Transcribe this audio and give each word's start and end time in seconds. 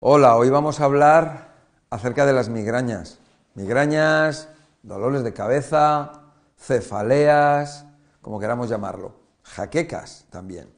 Hola, 0.00 0.36
hoy 0.36 0.50
vamos 0.50 0.78
a 0.78 0.84
hablar 0.84 1.54
acerca 1.88 2.26
de 2.26 2.34
las 2.34 2.50
migrañas. 2.50 3.18
Migrañas, 3.54 4.50
dolores 4.82 5.24
de 5.24 5.32
cabeza, 5.32 6.20
cefaleas, 6.58 7.86
como 8.20 8.38
queramos 8.38 8.68
llamarlo, 8.68 9.14
jaquecas 9.42 10.26
también. 10.28 10.68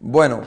Bueno, 0.00 0.40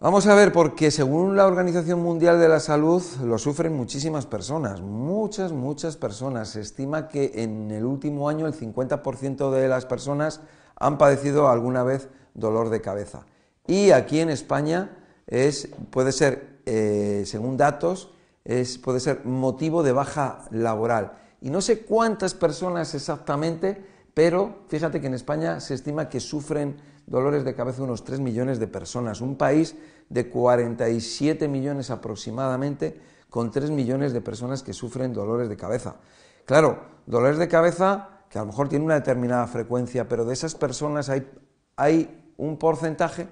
vamos 0.00 0.26
a 0.26 0.34
ver 0.34 0.52
porque 0.52 0.90
según 0.90 1.36
la 1.36 1.46
Organización 1.46 2.02
Mundial 2.02 2.40
de 2.40 2.48
la 2.48 2.58
Salud 2.58 3.00
lo 3.22 3.38
sufren 3.38 3.76
muchísimas 3.76 4.26
personas, 4.26 4.80
muchas, 4.80 5.52
muchas 5.52 5.96
personas. 5.96 6.48
Se 6.48 6.62
estima 6.62 7.06
que 7.06 7.30
en 7.36 7.70
el 7.70 7.84
último 7.84 8.28
año 8.28 8.48
el 8.48 8.54
50% 8.54 9.52
de 9.52 9.68
las 9.68 9.86
personas 9.86 10.40
han 10.74 10.98
padecido 10.98 11.48
alguna 11.48 11.84
vez 11.84 12.08
dolor 12.34 12.70
de 12.70 12.80
cabeza. 12.80 13.24
Y 13.68 13.92
aquí 13.92 14.18
en 14.18 14.30
España 14.30 14.96
es, 15.30 15.68
puede 15.90 16.12
ser, 16.12 16.60
eh, 16.66 17.22
según 17.24 17.56
datos, 17.56 18.12
es, 18.44 18.78
puede 18.78 19.00
ser 19.00 19.24
motivo 19.24 19.82
de 19.82 19.92
baja 19.92 20.44
laboral. 20.50 21.12
Y 21.40 21.50
no 21.50 21.60
sé 21.60 21.82
cuántas 21.82 22.34
personas 22.34 22.94
exactamente, 22.94 23.82
pero 24.12 24.64
fíjate 24.68 25.00
que 25.00 25.06
en 25.06 25.14
España 25.14 25.60
se 25.60 25.74
estima 25.74 26.08
que 26.08 26.20
sufren 26.20 26.76
dolores 27.06 27.44
de 27.44 27.54
cabeza 27.54 27.82
unos 27.82 28.04
3 28.04 28.20
millones 28.20 28.58
de 28.58 28.66
personas. 28.66 29.20
Un 29.20 29.36
país 29.36 29.76
de 30.08 30.28
47 30.28 31.48
millones 31.48 31.90
aproximadamente, 31.90 33.00
con 33.30 33.50
3 33.50 33.70
millones 33.70 34.12
de 34.12 34.20
personas 34.20 34.62
que 34.62 34.72
sufren 34.72 35.12
dolores 35.12 35.48
de 35.48 35.56
cabeza. 35.56 35.96
Claro, 36.44 36.80
dolores 37.06 37.38
de 37.38 37.48
cabeza 37.48 38.08
que 38.28 38.38
a 38.38 38.42
lo 38.42 38.46
mejor 38.46 38.68
tienen 38.68 38.86
una 38.86 38.94
determinada 38.94 39.46
frecuencia, 39.46 40.08
pero 40.08 40.24
de 40.24 40.32
esas 40.32 40.54
personas 40.54 41.08
hay, 41.08 41.28
hay 41.76 42.32
un 42.36 42.58
porcentaje 42.58 43.28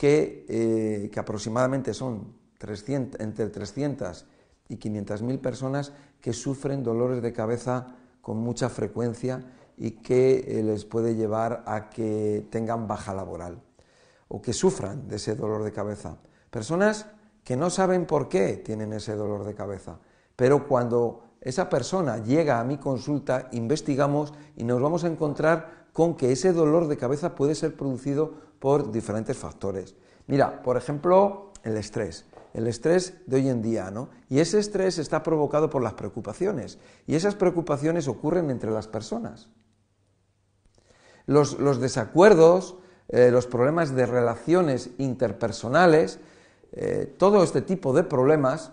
eh, 0.00 1.10
que, 1.12 1.20
aproximadamente 1.20 1.92
son 1.92 2.34
300, 2.58 3.20
entre 3.20 3.48
300 3.48 4.26
y 4.68 4.76
500 4.76 5.22
mil 5.22 5.38
personas 5.40 5.92
que 6.20 6.32
sufren 6.32 6.84
dolores 6.84 7.22
de 7.22 7.32
cabeza 7.32 7.96
con 8.20 8.38
mucha 8.38 8.68
frecuencia 8.68 9.44
y 9.76 9.92
que 9.92 10.44
eh, 10.46 10.62
les 10.62 10.84
puede 10.84 11.14
llevar 11.14 11.64
a 11.66 11.90
que 11.90 12.46
tengan 12.50 12.86
baja 12.86 13.14
laboral 13.14 13.60
o 14.28 14.42
que 14.42 14.52
sufran 14.52 15.08
de 15.08 15.16
ese 15.16 15.34
dolor 15.34 15.64
de 15.64 15.72
cabeza. 15.72 16.18
Personas 16.50 17.06
que 17.42 17.56
no 17.56 17.70
saben 17.70 18.06
por 18.06 18.28
qué 18.28 18.56
tienen 18.56 18.92
ese 18.92 19.16
dolor 19.16 19.44
de 19.44 19.54
cabeza, 19.54 19.98
pero 20.36 20.68
cuando 20.68 21.22
esa 21.40 21.68
persona 21.68 22.18
llega 22.18 22.60
a 22.60 22.64
mi 22.64 22.78
consulta, 22.78 23.48
investigamos 23.52 24.34
y 24.56 24.64
nos 24.64 24.80
vamos 24.80 25.04
a 25.04 25.08
encontrar 25.08 25.77
con 25.98 26.14
que 26.14 26.30
ese 26.30 26.52
dolor 26.52 26.86
de 26.86 26.96
cabeza 26.96 27.34
puede 27.34 27.56
ser 27.56 27.74
producido 27.74 28.32
por 28.60 28.92
diferentes 28.92 29.36
factores. 29.36 29.96
Mira, 30.28 30.62
por 30.62 30.76
ejemplo, 30.76 31.50
el 31.64 31.76
estrés. 31.76 32.24
El 32.54 32.68
estrés 32.68 33.14
de 33.26 33.38
hoy 33.38 33.48
en 33.48 33.62
día, 33.62 33.90
¿no? 33.90 34.08
Y 34.28 34.38
ese 34.38 34.60
estrés 34.60 34.98
está 34.98 35.24
provocado 35.24 35.68
por 35.68 35.82
las 35.82 35.94
preocupaciones. 35.94 36.78
Y 37.08 37.16
esas 37.16 37.34
preocupaciones 37.34 38.06
ocurren 38.06 38.48
entre 38.48 38.70
las 38.70 38.86
personas. 38.86 39.48
Los, 41.26 41.80
desacuerdos, 41.80 42.76
eh, 43.08 43.32
los 43.32 43.48
problemas 43.48 43.92
de 43.92 44.06
relaciones 44.06 44.90
interpersonales, 44.98 46.20
eh, 46.74 47.12
todo 47.18 47.42
este 47.42 47.60
tipo 47.60 47.92
de 47.92 48.04
problemas 48.04 48.70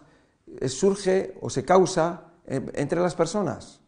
eh, 0.62 0.70
surge 0.70 1.36
o 1.42 1.50
se 1.50 1.66
causa 1.66 2.34
entre 2.46 3.02
las 3.02 3.16
personas. 3.16 3.82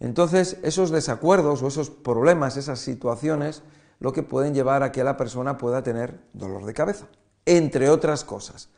Entonces, 0.00 0.58
esos 0.62 0.90
desacuerdos 0.90 1.62
o 1.62 1.68
esos 1.68 1.90
problemas, 1.90 2.56
esas 2.56 2.80
situaciones, 2.80 3.62
lo 4.00 4.12
que 4.12 4.22
pueden 4.22 4.54
llevar 4.54 4.82
a 4.82 4.92
que 4.92 5.04
la 5.04 5.18
persona 5.18 5.58
pueda 5.58 5.82
tener 5.82 6.18
dolor 6.32 6.64
de 6.64 6.72
cabeza, 6.72 7.06
entre 7.44 7.90
otras 7.90 8.24
cosas. 8.24 8.70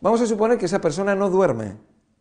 Vamos 0.00 0.20
a 0.20 0.26
suponer 0.26 0.58
que 0.58 0.66
esa 0.66 0.80
persona 0.80 1.14
no 1.14 1.30
duerme. 1.30 1.76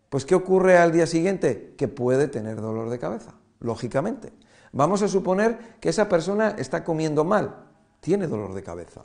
Pues 0.09 0.25
¿qué 0.25 0.36
ocurre 0.36 0.78
al 0.78 0.92
día 0.92 1.08
siguiente? 1.08 1.73
Que 1.75 1.88
puede 1.88 2.28
tener 2.28 2.62
dolor 2.62 2.90
de 2.90 3.00
cabeza, 3.00 3.34
lógicamente. 3.59 4.31
Vamos 4.72 5.02
a 5.02 5.08
suponer 5.08 5.58
que 5.79 5.90
esa 5.90 6.08
persona 6.08 6.56
está 6.58 6.84
comiendo 6.84 7.24
mal, 7.24 7.66
tiene 8.00 8.28
dolor 8.28 8.53
de 8.53 8.64
cabeza. 8.64 9.02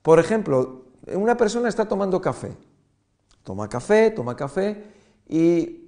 Por 0.00 0.18
ejemplo, 0.18 0.86
una 1.12 1.36
persona 1.36 1.68
está 1.68 1.86
tomando 1.86 2.20
café. 2.20 2.56
Toma 3.44 3.68
café, 3.68 4.10
toma 4.10 4.34
café 4.34 4.84
y 5.28 5.87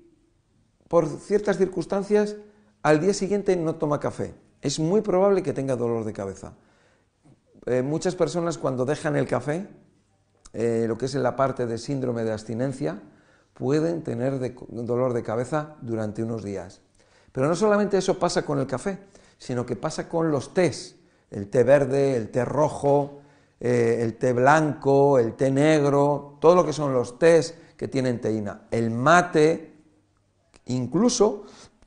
por 0.91 1.07
ciertas 1.07 1.57
circunstancias, 1.57 2.35
al 2.83 3.01
día 3.01 3.15
siguiente 3.15 3.55
no 3.55 3.77
toma 3.77 4.01
café. 4.01 4.35
Es 4.61 4.81
muy 4.81 5.03
probable 5.03 5.41
que 5.41 5.53
tenga 5.53 5.77
dolor 5.77 6.05
de 6.05 6.13
cabeza. 6.13 6.55
Eh, 7.67 7.83
muchas 7.83 8.17
personas 8.17 8.59
cuando 8.59 8.85
dejan 8.85 9.15
el 9.15 9.29
café, 9.29 9.69
eh, 10.53 10.87
lo 10.89 10.99
que 10.99 11.07
es 11.07 11.15
en 11.15 11.23
la 11.23 11.37
parte 11.37 11.67
de 11.67 11.79
síndrome 11.79 12.25
de 12.25 12.33
abstinencia, 12.33 13.01
pueden 13.55 14.03
tener 14.03 14.41
dolor 14.69 15.13
de 15.13 15.23
cabeza 15.23 15.77
durante 15.81 16.25
unos 16.25 16.43
días. 16.43 16.81
Pero 17.31 17.47
no 17.47 17.55
solamente 17.55 17.97
eso 17.97 18.19
pasa 18.19 18.43
con 18.43 18.59
el 18.59 18.67
café, 18.67 18.99
sino 19.39 19.65
que 19.65 19.77
pasa 19.77 20.09
con 20.09 20.33
los 20.33 20.53
tés, 20.55 20.97
el 21.31 21.51
té 21.51 21.63
verde, 21.63 22.17
el 22.17 22.33
té 22.33 22.45
rojo, 22.45 23.21
eh, 23.61 23.99
el 24.01 24.19
té 24.19 24.33
blanco, 24.33 25.21
el 25.21 25.35
té 25.35 25.53
negro, 25.53 26.37
todo 26.41 26.57
lo 26.57 26.67
que 26.67 26.73
son 26.73 26.93
los 26.93 27.17
tés 27.17 27.55
que 27.77 27.87
tienen 27.87 28.21
teína. 28.21 28.63
El 28.73 28.91
mate, 28.91 29.70
incluso 30.75 31.45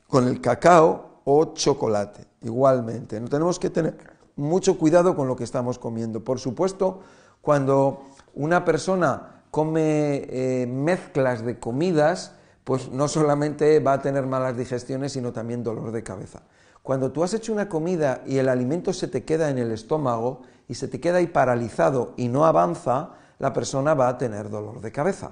con 0.07 0.27
el 0.27 0.41
cacao 0.41 1.21
o 1.25 1.53
chocolate, 1.53 2.25
igualmente. 2.41 3.19
No 3.19 3.27
tenemos 3.27 3.59
que 3.59 3.69
tener 3.69 3.97
mucho 4.35 4.77
cuidado 4.77 5.15
con 5.15 5.27
lo 5.27 5.35
que 5.35 5.43
estamos 5.43 5.79
comiendo. 5.79 6.23
Por 6.23 6.39
supuesto, 6.39 7.01
cuando 7.41 8.03
una 8.33 8.65
persona 8.65 9.43
come 9.51 10.25
eh, 10.29 10.67
mezclas 10.67 11.45
de 11.45 11.59
comidas, 11.59 12.33
pues 12.63 12.89
no 12.89 13.07
solamente 13.07 13.79
va 13.79 13.93
a 13.93 14.01
tener 14.01 14.25
malas 14.25 14.57
digestiones, 14.57 15.11
sino 15.13 15.33
también 15.33 15.63
dolor 15.63 15.91
de 15.91 16.03
cabeza. 16.03 16.41
Cuando 16.81 17.11
tú 17.11 17.23
has 17.23 17.33
hecho 17.33 17.53
una 17.53 17.69
comida 17.69 18.23
y 18.25 18.37
el 18.37 18.49
alimento 18.49 18.91
se 18.93 19.07
te 19.07 19.23
queda 19.23 19.49
en 19.49 19.57
el 19.57 19.71
estómago 19.71 20.41
y 20.67 20.75
se 20.75 20.87
te 20.87 20.99
queda 20.99 21.17
ahí 21.17 21.27
paralizado 21.27 22.13
y 22.17 22.27
no 22.27 22.45
avanza, 22.45 23.11
la 23.39 23.53
persona 23.53 23.93
va 23.93 24.09
a 24.09 24.17
tener 24.17 24.49
dolor 24.49 24.81
de 24.81 24.91
cabeza. 24.91 25.31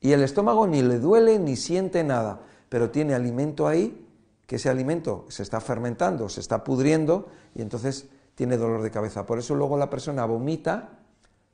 Y 0.00 0.12
el 0.12 0.22
estómago 0.22 0.66
ni 0.66 0.82
le 0.82 0.98
duele 0.98 1.38
ni 1.38 1.56
siente 1.56 2.02
nada, 2.02 2.40
pero 2.68 2.90
tiene 2.90 3.14
alimento 3.14 3.68
ahí, 3.68 4.06
que 4.46 4.56
ese 4.56 4.70
alimento 4.70 5.26
se 5.28 5.42
está 5.42 5.60
fermentando, 5.60 6.28
se 6.28 6.40
está 6.40 6.64
pudriendo 6.64 7.28
y 7.54 7.62
entonces 7.62 8.08
tiene 8.34 8.56
dolor 8.56 8.82
de 8.82 8.90
cabeza. 8.90 9.26
Por 9.26 9.38
eso 9.38 9.54
luego 9.54 9.76
la 9.76 9.90
persona 9.90 10.24
vomita 10.24 10.98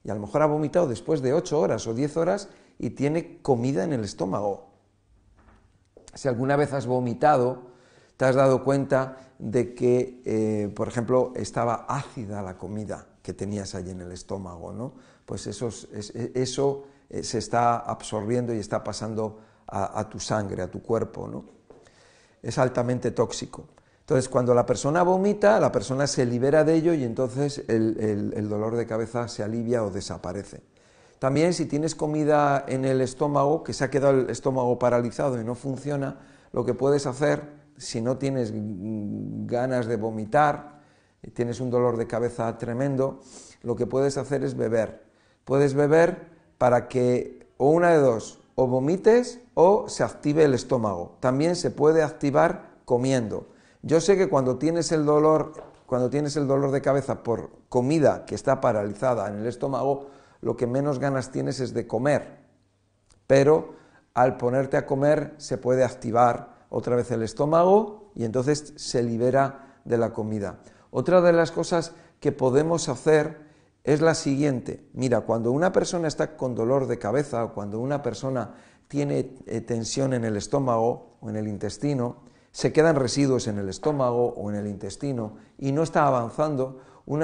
y 0.04 0.10
a 0.10 0.14
lo 0.14 0.20
mejor 0.20 0.42
ha 0.42 0.46
vomitado 0.46 0.86
después 0.86 1.20
de 1.20 1.34
8 1.34 1.58
horas 1.58 1.86
o 1.86 1.94
10 1.94 2.16
horas 2.16 2.48
y 2.78 2.90
tiene 2.90 3.38
comida 3.42 3.82
en 3.82 3.92
el 3.92 4.04
estómago. 4.04 4.68
Si 6.14 6.28
alguna 6.28 6.56
vez 6.56 6.72
has 6.72 6.86
vomitado, 6.86 7.62
te 8.16 8.24
has 8.24 8.36
dado 8.36 8.62
cuenta 8.62 9.16
de 9.38 9.74
que, 9.74 10.22
eh, 10.24 10.72
por 10.74 10.88
ejemplo, 10.88 11.32
estaba 11.34 11.86
ácida 11.88 12.40
la 12.40 12.56
comida 12.56 13.06
que 13.22 13.34
tenías 13.34 13.74
allí 13.74 13.90
en 13.90 14.00
el 14.00 14.12
estómago, 14.12 14.72
¿no? 14.72 14.94
Pues 15.26 15.46
eso, 15.48 15.68
eso 16.34 16.84
eh, 17.08 17.22
se 17.22 17.38
está 17.38 17.76
absorbiendo 17.78 18.54
y 18.54 18.58
está 18.58 18.82
pasando 18.82 19.40
a, 19.68 20.08
tu 20.08 20.20
sangre, 20.20 20.62
a 20.62 20.70
tu 20.70 20.80
cuerpo, 20.80 21.26
¿no? 21.26 21.44
Es 22.40 22.56
altamente 22.58 23.10
tóxico. 23.10 23.66
Entonces, 24.00 24.28
cuando 24.28 24.54
la 24.54 24.64
persona 24.64 25.02
vomita, 25.02 25.58
la 25.58 25.72
persona 25.72 26.06
se 26.06 26.24
libera 26.24 26.62
de 26.62 26.74
ello 26.74 26.94
y 26.94 27.02
entonces 27.02 27.64
el, 27.66 28.48
dolor 28.48 28.76
de 28.76 28.86
cabeza 28.86 29.26
se 29.26 29.42
alivia 29.42 29.82
o 29.82 29.90
desaparece. 29.90 30.62
También 31.18 31.52
si 31.52 31.66
tienes 31.66 31.96
comida 31.96 32.64
en 32.68 32.84
el 32.84 33.00
estómago, 33.00 33.64
que 33.64 33.72
se 33.72 33.82
ha 33.82 33.90
quedado 33.90 34.20
el 34.20 34.30
estómago 34.30 34.78
paralizado 34.78 35.40
y 35.40 35.44
no 35.44 35.56
funciona, 35.56 36.20
lo 36.52 36.64
que 36.64 36.74
puedes 36.74 37.06
hacer, 37.06 37.42
si 37.76 38.00
no 38.00 38.16
tienes 38.16 38.52
ganas 38.54 39.86
de 39.86 39.96
vomitar, 39.96 40.80
tienes 41.34 41.60
un 41.60 41.70
dolor 41.70 41.96
de 41.96 42.06
cabeza 42.06 42.56
tremendo, 42.58 43.20
lo 43.62 43.74
que 43.74 43.86
puedes 43.86 44.16
hacer 44.16 44.44
es 44.44 44.56
beber. 44.56 45.02
Puedes 45.44 45.74
beber 45.74 46.35
para 46.58 46.88
que, 46.88 47.48
o 47.56 47.70
una 47.70 47.90
de 47.90 47.98
dos, 47.98 48.40
o 48.54 48.66
vomites 48.66 49.40
o 49.54 49.88
se 49.88 50.02
active 50.02 50.44
el 50.44 50.54
estómago. 50.54 51.16
También 51.20 51.56
se 51.56 51.70
puede 51.70 52.02
activar 52.02 52.70
comiendo. 52.84 53.46
Yo 53.82 54.00
sé 54.00 54.16
que 54.16 54.28
cuando 54.28 54.56
tienes 54.56 54.90
el 54.92 55.04
dolor, 55.04 55.52
cuando 55.86 56.10
tienes 56.10 56.36
el 56.36 56.48
dolor 56.48 56.72
de 56.72 56.82
cabeza 56.82 57.22
por 57.22 57.50
comida 57.68 58.24
que 58.24 58.34
está 58.34 58.60
paralizada 58.60 59.28
en 59.28 59.38
el 59.38 59.46
estómago, 59.46 60.08
lo 60.40 60.56
que 60.56 60.66
menos 60.66 60.98
ganas 60.98 61.30
tienes 61.30 61.60
es 61.60 61.74
de 61.74 61.86
comer. 61.86 62.38
Pero 63.26 63.74
al 64.14 64.36
ponerte 64.36 64.76
a 64.76 64.86
comer 64.86 65.34
se 65.36 65.58
puede 65.58 65.84
activar 65.84 66.56
otra 66.70 66.96
vez 66.96 67.10
el 67.10 67.22
estómago 67.22 68.10
y 68.14 68.24
entonces 68.24 68.72
se 68.76 69.02
libera 69.02 69.80
de 69.84 69.98
la 69.98 70.12
comida. 70.12 70.58
Otra 70.90 71.20
de 71.20 71.32
las 71.32 71.52
cosas 71.52 71.92
que 72.20 72.32
podemos 72.32 72.88
hacer 72.88 73.45
es 73.86 74.00
la 74.00 74.14
siguiente. 74.14 74.84
Mira, 74.92 75.20
cuando 75.22 75.52
una 75.52 75.70
persona 75.70 76.08
está 76.08 76.36
con 76.36 76.54
dolor 76.54 76.86
de 76.88 76.98
cabeza 76.98 77.44
o 77.44 77.54
cuando 77.54 77.78
una 77.78 78.02
persona 78.02 78.54
tiene 78.88 79.36
eh, 79.46 79.60
tensión 79.62 80.12
en 80.12 80.24
el 80.24 80.36
estómago 80.36 81.16
o 81.20 81.30
en 81.30 81.36
el 81.36 81.46
intestino, 81.46 82.16
se 82.50 82.72
quedan 82.72 82.96
residuos 82.96 83.46
en 83.46 83.58
el 83.58 83.68
estómago 83.68 84.34
o 84.34 84.50
en 84.50 84.56
el 84.56 84.66
intestino 84.66 85.36
y 85.58 85.72
no 85.72 85.82
está 85.82 86.06
avanzando, 86.06 86.80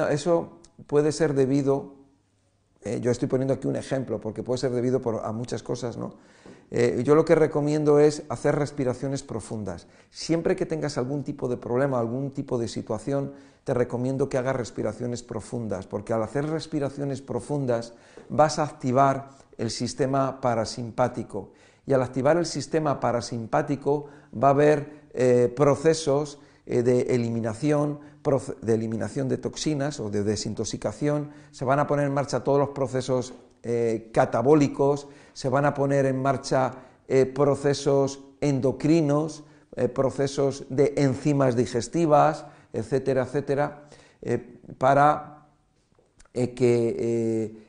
eso 0.08 0.60
puede 0.86 1.10
ser 1.12 1.34
debido 1.34 2.00
Eh, 2.84 2.98
yo 3.00 3.12
estoy 3.12 3.28
poniendo 3.28 3.54
aquí 3.54 3.68
un 3.68 3.76
ejemplo 3.76 4.20
porque 4.20 4.42
puede 4.42 4.58
ser 4.58 4.72
debido 4.72 5.00
a 5.22 5.32
muchas 5.32 5.62
cosas, 5.62 5.96
¿no? 5.96 6.14
Eh, 6.74 7.02
yo 7.04 7.14
lo 7.14 7.26
que 7.26 7.34
recomiendo 7.34 7.98
es 7.98 8.22
hacer 8.30 8.56
respiraciones 8.56 9.22
profundas. 9.22 9.86
Siempre 10.10 10.56
que 10.56 10.64
tengas 10.64 10.96
algún 10.96 11.22
tipo 11.22 11.46
de 11.46 11.58
problema, 11.58 11.98
algún 11.98 12.30
tipo 12.30 12.56
de 12.56 12.66
situación, 12.66 13.34
te 13.64 13.74
recomiendo 13.74 14.30
que 14.30 14.38
hagas 14.38 14.56
respiraciones 14.56 15.22
profundas, 15.22 15.86
porque 15.86 16.14
al 16.14 16.22
hacer 16.22 16.46
respiraciones 16.48 17.20
profundas 17.20 17.92
vas 18.30 18.58
a 18.58 18.62
activar 18.62 19.28
el 19.58 19.70
sistema 19.70 20.40
parasimpático. 20.40 21.50
Y 21.86 21.92
al 21.92 22.02
activar 22.02 22.38
el 22.38 22.46
sistema 22.46 23.00
parasimpático 23.00 24.06
va 24.34 24.48
a 24.48 24.52
haber 24.52 25.08
eh, 25.12 25.52
procesos 25.54 26.38
eh, 26.64 26.82
de 26.82 27.02
eliminación, 27.14 28.00
de 28.62 28.74
eliminación 28.74 29.28
de 29.28 29.36
toxinas 29.36 30.00
o 30.00 30.08
de 30.08 30.24
desintoxicación, 30.24 31.32
se 31.50 31.66
van 31.66 31.80
a 31.80 31.86
poner 31.86 32.06
en 32.06 32.14
marcha 32.14 32.42
todos 32.42 32.58
los 32.58 32.70
procesos 32.70 33.34
eh, 33.64 34.10
catabólicos, 34.12 35.06
se 35.32 35.48
van 35.48 35.64
a 35.66 35.72
poner 35.72 36.04
en 36.06 36.20
marcha 36.20 36.72
eh, 37.06 37.26
procesos 37.26 38.18
endocrinos, 38.40 39.44
eh, 39.76 39.86
procesos 39.86 40.64
de 40.68 40.94
enzimas 40.96 41.54
digestivas, 41.54 42.44
etcétera, 42.72 43.22
etcétera, 43.22 43.84
para 44.78 45.46
que 46.32 47.62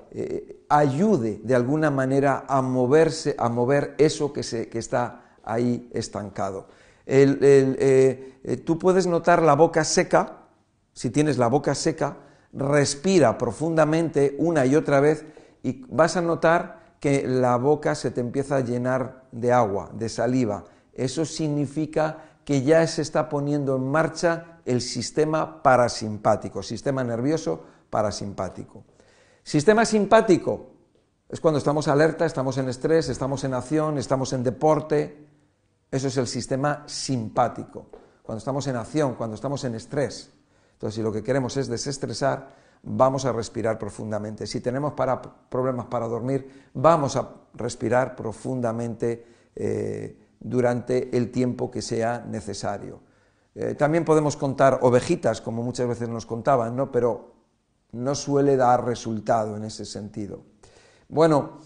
ayude 0.69 1.41
de 1.43 1.55
alguna 1.55 1.91
manera 1.91 2.45
a 2.47 2.61
moverse, 2.61 3.35
a 3.37 3.49
mover 3.49 3.93
eso 3.97 4.33
que, 4.33 4.41
se, 4.41 4.69
que 4.69 4.79
está 4.79 5.37
ahí 5.43 5.89
estancado. 5.93 6.67
tú 8.65 8.79
puedes 8.79 9.05
notar 9.05 9.41
la 9.43 9.55
boca 9.55 9.83
seca, 9.83 10.37
si 10.93 11.09
tienes 11.09 11.37
la 11.37 11.47
boca 11.47 11.75
seca, 11.75 12.17
respira 12.53 13.37
profundamente 13.37 14.35
una 14.37 14.65
y 14.65 14.75
otra 14.75 14.99
vez 14.99 15.25
y 15.63 15.85
vas 15.87 16.17
a 16.17 16.21
notar 16.21 16.95
que 16.99 17.27
la 17.27 17.57
boca 17.57 17.95
se 17.95 18.11
te 18.11 18.21
empieza 18.21 18.57
a 18.57 18.59
llenar 18.61 19.23
de 19.31 19.51
agua, 19.51 19.89
de 19.93 20.09
saliva. 20.09 20.65
Eso 20.93 21.25
significa 21.25 22.17
que 22.45 22.61
ya 22.61 22.85
se 22.85 23.01
está 23.01 23.29
poniendo 23.29 23.75
en 23.77 23.89
marcha 23.89 24.59
el 24.65 24.81
sistema 24.81 25.63
parasimpático, 25.63 26.61
sistema 26.61 27.03
nervioso 27.03 27.63
parasimpático. 27.89 28.83
Sistema 29.43 29.85
simpático 29.85 30.67
es 31.29 31.39
cuando 31.39 31.57
estamos 31.57 31.87
alerta, 31.87 32.25
estamos 32.25 32.57
en 32.57 32.69
estrés, 32.69 33.09
estamos 33.09 33.43
en 33.43 33.53
acción, 33.53 33.97
estamos 33.97 34.33
en 34.33 34.43
deporte. 34.43 35.27
Eso 35.89 36.07
es 36.07 36.17
el 36.17 36.27
sistema 36.27 36.83
simpático. 36.85 37.87
Cuando 38.21 38.37
estamos 38.37 38.67
en 38.67 38.75
acción, 38.75 39.15
cuando 39.15 39.35
estamos 39.35 39.63
en 39.63 39.75
estrés. 39.75 40.31
Entonces, 40.73 40.95
si 40.95 41.01
lo 41.01 41.11
que 41.11 41.23
queremos 41.23 41.57
es 41.57 41.67
desestresar, 41.67 42.62
vamos 42.83 43.25
a 43.25 43.31
respirar 43.31 43.79
profundamente. 43.79 44.45
Si 44.45 44.59
tenemos 44.59 44.93
problemas 45.49 45.85
para 45.87 46.07
dormir, 46.07 46.69
vamos 46.73 47.15
a 47.15 47.29
respirar 47.53 48.15
profundamente 48.15 49.25
eh, 49.55 50.17
durante 50.39 51.15
el 51.15 51.31
tiempo 51.31 51.71
que 51.71 51.81
sea 51.81 52.23
necesario. 52.27 52.99
Eh, 53.55 53.75
también 53.75 54.03
podemos 54.03 54.35
contar 54.35 54.79
ovejitas, 54.81 55.41
como 55.41 55.63
muchas 55.63 55.87
veces 55.87 56.09
nos 56.09 56.25
contaban, 56.25 56.75
¿no? 56.75 56.91
pero 56.91 57.33
no 57.93 58.15
suele 58.15 58.57
dar 58.57 58.85
resultado 58.85 59.55
en 59.55 59.63
ese 59.63 59.85
sentido. 59.85 60.41
Bueno, 61.07 61.59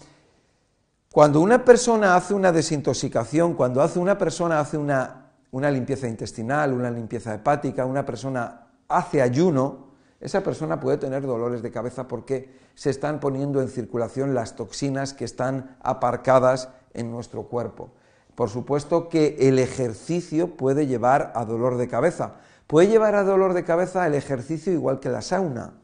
cuando 1.10 1.40
una 1.40 1.64
persona 1.64 2.14
hace 2.14 2.34
una 2.34 2.52
desintoxicación, 2.52 3.54
cuando 3.54 3.82
hace 3.82 3.98
una 3.98 4.16
persona 4.18 4.60
hace 4.60 4.76
una, 4.76 5.32
una 5.50 5.70
limpieza 5.70 6.06
intestinal, 6.06 6.72
una 6.72 6.90
limpieza 6.90 7.34
hepática, 7.34 7.86
una 7.86 8.04
persona 8.04 8.66
hace 8.86 9.22
ayuno, 9.22 9.87
esa 10.20 10.42
persona 10.42 10.80
puede 10.80 10.98
tener 10.98 11.26
dolores 11.26 11.62
de 11.62 11.70
cabeza 11.70 12.08
porque 12.08 12.52
se 12.74 12.90
están 12.90 13.20
poniendo 13.20 13.62
en 13.62 13.68
circulación 13.68 14.34
las 14.34 14.56
toxinas 14.56 15.14
que 15.14 15.24
están 15.24 15.76
aparcadas 15.80 16.70
en 16.92 17.10
nuestro 17.10 17.44
cuerpo. 17.44 17.90
Por 18.34 18.50
supuesto 18.50 19.08
que 19.08 19.36
el 19.40 19.58
ejercicio 19.58 20.56
puede 20.56 20.86
llevar 20.86 21.32
a 21.34 21.44
dolor 21.44 21.76
de 21.76 21.88
cabeza. 21.88 22.36
Puede 22.66 22.88
llevar 22.88 23.14
a 23.14 23.24
dolor 23.24 23.54
de 23.54 23.64
cabeza 23.64 24.06
el 24.06 24.14
ejercicio 24.14 24.72
igual 24.72 25.00
que 25.00 25.08
la 25.08 25.22
sauna. 25.22 25.74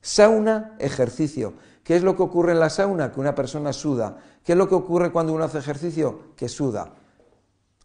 Sauna, 0.00 0.76
ejercicio. 0.78 1.54
¿Qué 1.84 1.96
es 1.96 2.02
lo 2.02 2.16
que 2.16 2.22
ocurre 2.22 2.52
en 2.52 2.60
la 2.60 2.70
sauna? 2.70 3.12
Que 3.12 3.20
una 3.20 3.34
persona 3.34 3.72
suda. 3.72 4.18
¿Qué 4.44 4.52
es 4.52 4.58
lo 4.58 4.68
que 4.68 4.74
ocurre 4.74 5.12
cuando 5.12 5.32
uno 5.32 5.44
hace 5.44 5.58
ejercicio? 5.58 6.34
Que 6.36 6.48
suda. 6.48 6.94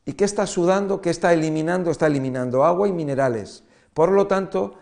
¿Y 0.05 0.13
qué 0.13 0.23
está 0.25 0.45
sudando? 0.45 1.01
¿Qué 1.01 1.09
está 1.09 1.33
eliminando? 1.33 1.91
Está 1.91 2.07
eliminando 2.07 2.63
agua 2.63 2.87
y 2.87 2.93
minerales. 2.93 3.63
Por 3.93 4.11
lo 4.11 4.27
tanto, 4.27 4.75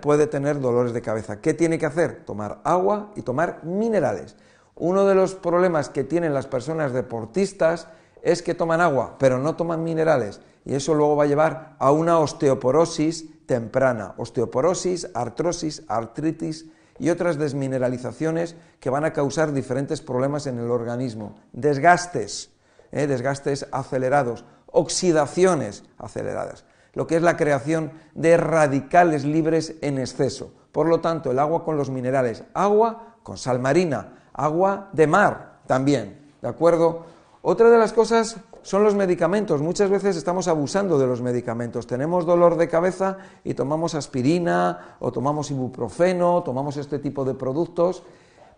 puede 0.00 0.26
tener 0.26 0.60
dolores 0.60 0.92
de 0.92 1.02
cabeza. 1.02 1.40
¿Qué 1.40 1.54
tiene 1.54 1.78
que 1.78 1.86
hacer? 1.86 2.24
Tomar 2.24 2.60
agua 2.64 3.12
y 3.16 3.22
tomar 3.22 3.64
minerales. 3.64 4.36
Uno 4.74 5.06
de 5.06 5.14
los 5.14 5.34
problemas 5.34 5.88
que 5.88 6.04
tienen 6.04 6.34
las 6.34 6.46
personas 6.46 6.92
deportistas 6.92 7.88
es 8.22 8.42
que 8.42 8.54
toman 8.54 8.80
agua, 8.80 9.16
pero 9.18 9.38
no 9.38 9.56
toman 9.56 9.82
minerales. 9.84 10.40
Y 10.64 10.74
eso 10.74 10.94
luego 10.94 11.16
va 11.16 11.24
a 11.24 11.26
llevar 11.26 11.76
a 11.78 11.90
una 11.90 12.18
osteoporosis 12.18 13.46
temprana. 13.46 14.14
Osteoporosis, 14.16 15.08
artrosis, 15.14 15.82
artritis 15.88 16.66
y 16.98 17.10
otras 17.10 17.36
desmineralizaciones 17.36 18.54
que 18.80 18.90
van 18.90 19.04
a 19.04 19.12
causar 19.12 19.52
diferentes 19.52 20.00
problemas 20.00 20.46
en 20.46 20.58
el 20.58 20.70
organismo. 20.70 21.34
Desgastes, 21.52 22.50
¿eh? 22.92 23.06
desgastes 23.06 23.66
acelerados, 23.72 24.44
oxidaciones 24.66 25.84
aceleradas 25.98 26.64
lo 26.94 27.06
que 27.06 27.16
es 27.16 27.22
la 27.22 27.36
creación 27.36 27.92
de 28.14 28.36
radicales 28.36 29.24
libres 29.24 29.76
en 29.80 29.98
exceso. 29.98 30.52
Por 30.72 30.88
lo 30.88 31.00
tanto, 31.00 31.30
el 31.30 31.38
agua 31.38 31.64
con 31.64 31.76
los 31.76 31.90
minerales, 31.90 32.44
agua 32.54 33.16
con 33.22 33.36
sal 33.36 33.58
marina, 33.58 34.28
agua 34.32 34.88
de 34.92 35.06
mar 35.06 35.60
también, 35.66 36.32
¿de 36.40 36.48
acuerdo? 36.48 37.04
Otra 37.42 37.70
de 37.70 37.78
las 37.78 37.92
cosas 37.92 38.36
son 38.62 38.84
los 38.84 38.94
medicamentos. 38.94 39.60
Muchas 39.60 39.90
veces 39.90 40.16
estamos 40.16 40.46
abusando 40.46 40.98
de 40.98 41.06
los 41.06 41.20
medicamentos. 41.20 41.86
Tenemos 41.86 42.24
dolor 42.24 42.56
de 42.56 42.68
cabeza 42.68 43.18
y 43.42 43.54
tomamos 43.54 43.94
aspirina 43.94 44.96
o 45.00 45.10
tomamos 45.10 45.50
ibuprofeno, 45.50 46.42
tomamos 46.44 46.76
este 46.76 47.00
tipo 47.00 47.24
de 47.24 47.34
productos 47.34 48.04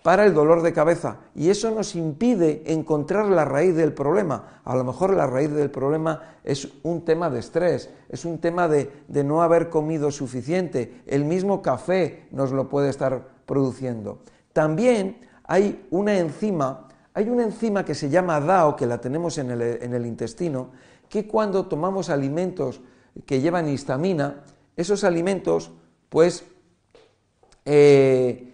para 0.04 0.26
el 0.26 0.34
dolor 0.34 0.60
de 0.60 0.74
cabeza 0.74 1.16
y 1.34 1.48
eso 1.48 1.70
nos 1.70 1.94
impide 1.94 2.62
encontrar 2.66 3.24
la 3.24 3.46
raíz 3.46 3.74
del 3.74 3.94
problema. 3.94 4.60
A 4.62 4.76
lo 4.76 4.84
mejor 4.84 5.14
la 5.14 5.26
raíz 5.26 5.50
del 5.50 5.70
problema 5.70 6.36
es 6.44 6.68
un 6.82 7.06
tema 7.06 7.30
de 7.30 7.40
estrés, 7.40 7.88
es 8.10 8.26
un 8.26 8.36
tema 8.36 8.68
de, 8.68 8.90
no 9.08 9.42
haber 9.42 9.70
comido 9.70 10.10
suficiente. 10.10 11.00
El 11.06 11.24
mismo 11.24 11.62
café 11.62 12.28
nos 12.32 12.52
lo 12.52 12.68
puede 12.68 12.90
estar 12.90 13.28
produciendo. 13.46 14.18
También 14.52 15.26
hay 15.44 15.86
una 15.90 16.18
enzima, 16.18 16.88
hay 17.14 17.30
una 17.30 17.44
enzima 17.44 17.82
que 17.82 17.94
se 17.94 18.10
llama 18.10 18.40
DAO, 18.40 18.76
que 18.76 18.84
la 18.84 19.00
tenemos 19.00 19.38
en 19.38 19.52
el, 19.52 20.04
intestino, 20.04 20.72
que 21.08 21.26
cuando 21.26 21.64
tomamos 21.64 22.10
alimentos 22.10 22.82
que 23.24 23.40
llevan 23.40 23.70
histamina, 23.70 24.44
esos 24.76 25.02
alimentos, 25.02 25.70
pues, 26.10 26.44
eh, 27.64 28.50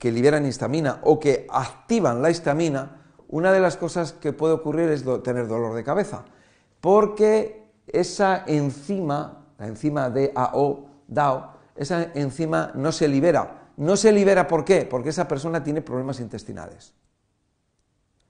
que 0.00 0.10
liberan 0.10 0.46
histamina 0.46 0.98
o 1.04 1.20
que 1.20 1.46
activan 1.50 2.22
la 2.22 2.30
histamina, 2.30 3.02
una 3.28 3.52
de 3.52 3.60
las 3.60 3.76
cosas 3.76 4.14
que 4.14 4.32
puede 4.32 4.54
ocurrir 4.54 4.88
es 4.88 5.04
tener 5.22 5.46
dolor 5.46 5.76
de 5.76 5.84
cabeza, 5.84 6.24
porque 6.80 7.68
esa 7.86 8.44
enzima, 8.46 9.44
la 9.58 9.66
enzima 9.66 10.08
DAO, 10.08 10.86
DAO, 11.06 11.52
esa 11.76 12.10
enzima 12.14 12.72
no 12.74 12.92
se 12.92 13.08
libera. 13.08 13.68
No 13.76 13.94
se 13.94 14.10
libera 14.10 14.48
¿por 14.48 14.64
qué? 14.64 14.86
Porque 14.86 15.10
esa 15.10 15.28
persona 15.28 15.62
tiene 15.62 15.82
problemas 15.82 16.18
intestinales. 16.18 16.94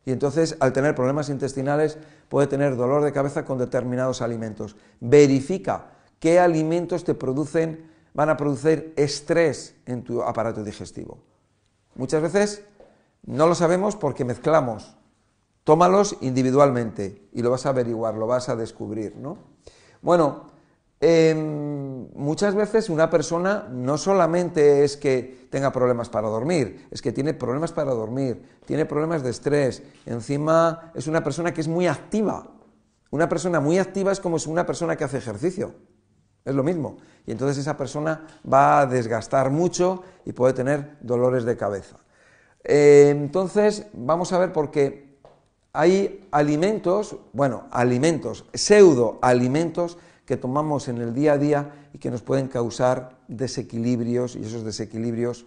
Y 0.05 0.11
entonces, 0.11 0.57
al 0.59 0.73
tener 0.73 0.97
problemas 0.97 1.29
intestinales, 1.29 1.99
puede 2.29 2.49
tener 2.49 2.77
dolor 2.77 3.05
de 3.05 3.13
cabeza 3.13 3.45
con 3.45 3.59
determinados 3.59 4.23
alimentos. 4.23 4.75
Verifica 4.99 5.93
qué 6.19 6.41
alimentos 6.41 7.05
te 7.05 7.15
producen, 7.15 7.89
van 8.13 8.29
a 8.29 8.37
producir 8.37 8.93
estrés 8.97 9.77
en 9.87 10.03
tu 10.03 10.21
aparato 10.21 10.65
digestivo. 10.65 11.30
Muchas 11.95 12.23
veces 12.23 12.65
no 13.25 13.47
lo 13.47 13.55
sabemos 13.55 13.97
porque 13.97 14.25
mezclamos. 14.25 14.97
Tómalos 15.65 16.17
individualmente 16.21 17.29
y 17.33 17.43
lo 17.43 17.51
vas 17.51 17.67
a 17.67 17.71
averiguar, 17.71 18.15
lo 18.15 18.27
vas 18.27 18.49
a 18.49 18.57
descubrir, 18.57 19.17
¿no? 19.17 19.39
Bueno, 20.03 20.47
em, 21.01 22.09
muchas 22.15 22.55
veces 22.55 22.89
una 22.89 23.11
persona 23.11 23.69
no 23.71 23.99
solamente 23.99 24.85
es 24.85 24.97
que 24.97 25.49
tenga 25.51 25.71
problemas 25.71 26.09
para 26.09 26.29
dormir, 26.29 26.89
es 26.91 27.03
que 27.03 27.13
tiene 27.13 27.35
problemas 27.35 27.73
para 27.73 27.93
dormir, 27.93 28.43
tiene 28.65 28.87
problemas 28.87 29.23
de 29.23 29.31
estrés, 29.31 29.83
encima 30.07 30.93
es 30.95 31.07
una 31.07 31.23
persona 31.23 31.53
que 31.53 31.61
es 31.61 31.69
muy 31.69 31.87
activa. 31.87 32.47
Una 33.11 33.29
persona 33.29 33.61
muy 33.61 33.79
activa 33.79 34.13
es 34.13 34.21
como 34.21 34.37
una 34.47 34.65
persona 34.65 34.97
que 34.97 35.05
hace 35.05 35.19
ejercicio. 35.19 35.75
Es 36.45 36.55
lo 36.55 36.63
mismo. 36.63 36.97
Y 37.31 37.33
entonces 37.33 37.59
esa 37.59 37.77
persona 37.77 38.27
va 38.53 38.81
a 38.81 38.87
desgastar 38.87 39.53
mucho 39.53 40.03
y 40.25 40.33
puede 40.33 40.53
tener 40.53 40.97
dolores 41.01 41.45
de 41.45 41.57
cabeza. 41.57 41.95
Eh, 42.65 43.11
entonces 43.11 43.87
vamos 43.93 44.33
a 44.33 44.39
ver 44.41 44.53
por 44.53 44.73
qué 44.73 45.17
hay 45.73 46.27
alimentos, 46.33 47.15
bueno, 47.33 47.69
alimentos, 47.71 48.47
pseudo 48.53 49.21
alimentos 49.23 49.97
que 50.27 50.37
tomamos 50.37 50.89
en 50.89 50.99
el 50.99 51.15
día 51.15 51.35
a 51.35 51.39
día 51.39 51.73
y 51.93 51.99
que 51.99 52.11
nos 52.11 52.23
pueden 52.23 52.49
causar 52.49 53.21
desequilibrios 53.29 54.35
y 54.35 54.43
esos 54.43 54.65
desequilibrios 54.65 55.47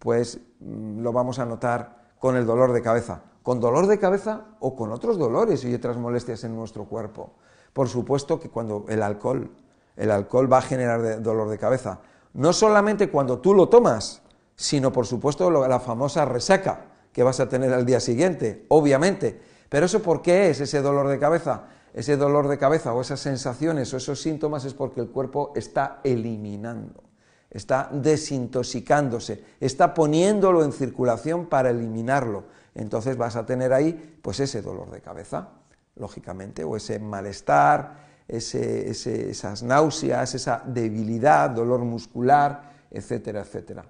pues 0.00 0.38
mm, 0.60 1.00
lo 1.00 1.14
vamos 1.14 1.38
a 1.38 1.46
notar 1.46 2.12
con 2.18 2.36
el 2.36 2.44
dolor 2.44 2.74
de 2.74 2.82
cabeza. 2.82 3.22
Con 3.42 3.58
dolor 3.58 3.86
de 3.86 3.98
cabeza 3.98 4.48
o 4.60 4.76
con 4.76 4.92
otros 4.92 5.16
dolores 5.16 5.64
y 5.64 5.72
otras 5.72 5.96
molestias 5.96 6.44
en 6.44 6.54
nuestro 6.54 6.84
cuerpo. 6.84 7.32
Por 7.72 7.88
supuesto 7.88 8.38
que 8.38 8.50
cuando 8.50 8.84
el 8.90 9.02
alcohol, 9.02 9.50
el 9.96 10.10
alcohol 10.10 10.52
va 10.52 10.58
a 10.58 10.62
generar 10.62 11.22
dolor 11.22 11.48
de 11.48 11.58
cabeza. 11.58 12.00
No 12.34 12.52
solamente 12.52 13.10
cuando 13.10 13.38
tú 13.38 13.54
lo 13.54 13.68
tomas, 13.68 14.22
sino 14.56 14.92
por 14.92 15.06
supuesto 15.06 15.50
la 15.50 15.80
famosa 15.80 16.24
resaca 16.24 16.86
que 17.12 17.22
vas 17.22 17.40
a 17.40 17.48
tener 17.48 17.72
al 17.72 17.84
día 17.84 18.00
siguiente, 18.00 18.64
obviamente. 18.68 19.40
Pero 19.68 19.86
eso 19.86 20.02
¿por 20.02 20.22
qué 20.22 20.50
es 20.50 20.60
ese 20.60 20.80
dolor 20.80 21.08
de 21.08 21.18
cabeza? 21.18 21.64
Ese 21.94 22.16
dolor 22.16 22.48
de 22.48 22.58
cabeza 22.58 22.94
o 22.94 23.00
esas 23.00 23.20
sensaciones 23.20 23.92
o 23.92 23.98
esos 23.98 24.20
síntomas 24.20 24.64
es 24.64 24.72
porque 24.72 25.00
el 25.00 25.10
cuerpo 25.10 25.52
está 25.54 26.00
eliminando, 26.04 27.02
está 27.50 27.90
desintoxicándose, 27.92 29.44
está 29.60 29.92
poniéndolo 29.92 30.64
en 30.64 30.72
circulación 30.72 31.46
para 31.46 31.68
eliminarlo. 31.68 32.44
Entonces 32.74 33.18
vas 33.18 33.36
a 33.36 33.44
tener 33.44 33.74
ahí 33.74 34.18
pues 34.22 34.40
ese 34.40 34.62
dolor 34.62 34.90
de 34.90 35.02
cabeza, 35.02 35.50
lógicamente, 35.96 36.64
o 36.64 36.76
ese 36.76 36.98
malestar, 36.98 38.01
esas 38.28 39.62
náuseas, 39.62 40.34
esa 40.34 40.62
debilidad, 40.64 41.50
dolor 41.50 41.80
muscular, 41.80 42.72
etcétera, 42.90 43.40
etcétera. 43.40 43.84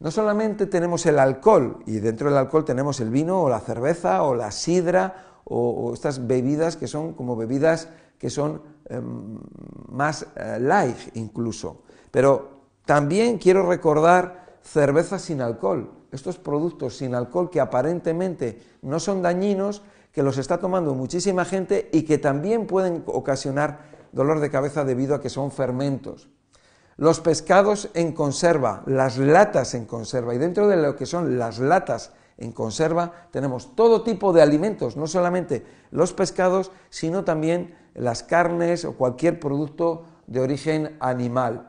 No 0.00 0.10
solamente 0.10 0.66
tenemos 0.66 1.06
el 1.06 1.18
alcohol, 1.18 1.82
y 1.86 1.98
dentro 1.98 2.28
del 2.28 2.38
alcohol 2.38 2.64
tenemos 2.64 3.00
el 3.00 3.10
vino 3.10 3.42
o 3.42 3.48
la 3.48 3.60
cerveza 3.60 4.22
o 4.22 4.34
la 4.34 4.52
sidra 4.52 5.40
o, 5.44 5.92
estas 5.92 6.26
bebidas 6.26 6.76
que 6.76 6.86
son 6.86 7.14
como 7.14 7.34
bebidas 7.34 7.88
que 8.18 8.30
son 8.30 8.62
em, 8.88 9.38
más 9.88 10.26
eh, 10.36 10.58
light 10.60 10.96
incluso. 11.14 11.82
Pero 12.10 12.58
también 12.84 13.38
quiero 13.38 13.68
recordar 13.68 14.58
cerveza 14.62 15.18
sin 15.18 15.40
alcohol, 15.40 15.90
estos 16.12 16.38
productos 16.38 16.96
sin 16.96 17.14
alcohol 17.14 17.50
que 17.50 17.60
aparentemente 17.60 18.60
no 18.82 19.00
son 19.00 19.22
dañinos, 19.22 19.82
que 20.12 20.22
los 20.22 20.38
está 20.38 20.58
tomando 20.58 20.94
muchísima 20.94 21.44
gente 21.44 21.88
y 21.92 22.02
que 22.02 22.18
también 22.18 22.66
pueden 22.66 23.02
ocasionar 23.06 23.80
dolor 24.12 24.40
de 24.40 24.50
cabeza 24.50 24.84
debido 24.84 25.14
a 25.14 25.20
que 25.20 25.30
son 25.30 25.50
fermentos 25.50 26.28
los 26.98 27.20
pescados 27.20 27.90
en 27.94 28.12
conserva, 28.12 28.82
las 28.86 29.18
latas 29.18 29.74
en 29.74 29.86
conserva, 29.86 30.34
y 30.34 30.38
dentro 30.38 30.66
de 30.66 30.76
lo 30.76 30.96
que 30.96 31.06
son 31.06 31.38
las 31.38 31.60
latas 31.60 32.12
en 32.36 32.50
conserva 32.50 33.28
tenemos 33.30 33.76
todo 33.76 34.02
tipo 34.02 34.32
de 34.32 34.42
alimentos, 34.42 34.96
no 34.96 35.06
solamente 35.06 35.64
los 35.92 36.12
pescados, 36.12 36.72
sino 36.90 37.22
también 37.22 37.76
las 37.94 38.24
carnes 38.24 38.84
o 38.84 38.96
cualquier 38.96 39.38
producto 39.38 40.06
de 40.26 40.40
origen 40.40 40.96
animal. 40.98 41.67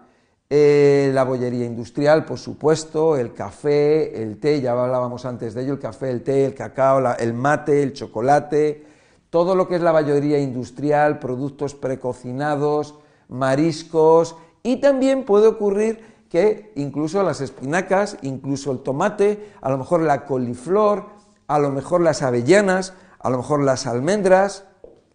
Eh, 0.52 1.12
la 1.14 1.26
bollería 1.26 1.66
industrial, 1.66 2.26
por 2.26 2.40
supuesto, 2.40 3.18
el 3.18 3.34
café, 3.36 4.20
el 4.24 4.40
té, 4.40 4.60
ya 4.60 4.72
hablábamos 4.72 5.26
antes 5.26 5.54
de 5.54 5.62
ello, 5.62 5.74
el 5.74 5.80
café, 5.80 6.10
el 6.10 6.24
té, 6.24 6.46
el 6.46 6.56
cacao, 6.56 7.00
el 7.20 7.34
mate, 7.36 7.84
el 7.84 7.94
chocolate, 7.94 8.84
todo 9.30 9.54
lo 9.54 9.68
que 9.68 9.76
es 9.76 9.82
la 9.82 9.92
bollería 9.92 10.40
industrial, 10.40 11.20
productos 11.20 11.76
precocinados, 11.76 12.96
mariscos 13.28 14.38
y 14.64 14.78
también 14.78 15.24
puede 15.24 15.46
ocurrir 15.46 16.00
que 16.30 16.72
incluso 16.76 17.22
las 17.22 17.42
espinacas, 17.42 18.18
incluso 18.24 18.72
el 18.72 18.80
tomate, 18.80 19.52
a 19.62 19.70
lo 19.70 19.78
mejor 19.78 20.02
la 20.02 20.26
coliflor, 20.26 21.06
a 21.48 21.60
lo 21.60 21.70
mejor 21.70 22.02
las 22.02 22.24
avellanas, 22.24 22.94
a 23.20 23.30
lo 23.30 23.38
mejor 23.38 23.64
las 23.64 23.86
almendras, 23.86 24.66